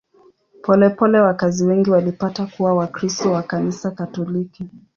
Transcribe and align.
Polepole 0.61 1.19
wakazi 1.21 1.65
wengi 1.65 1.89
walipata 1.91 2.45
kuwa 2.45 2.73
Wakristo 2.73 3.31
wa 3.31 3.43
Kanisa 3.43 3.91
Katoliki. 3.91 4.67